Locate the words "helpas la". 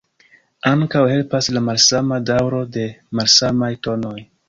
1.11-1.63